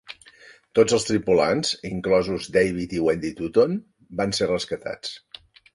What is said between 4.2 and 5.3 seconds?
van ser rescatats.